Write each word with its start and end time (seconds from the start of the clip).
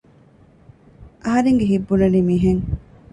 އަހަރެންގެ 1.23 1.65
ހިތް 1.71 1.87
ބުނަނީ 1.87 2.19
މިހެން 2.29 2.63